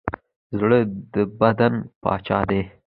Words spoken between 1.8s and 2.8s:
پاچا دی.